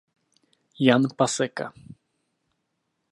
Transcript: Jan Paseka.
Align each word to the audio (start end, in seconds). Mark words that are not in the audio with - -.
Jan 0.87 1.05
Paseka. 1.17 1.67